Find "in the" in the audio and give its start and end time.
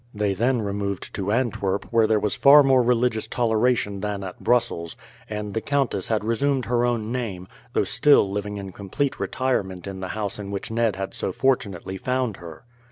9.85-10.07